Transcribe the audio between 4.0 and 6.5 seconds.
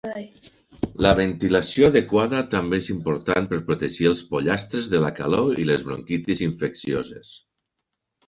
els pollastres de la calor i les bronquitis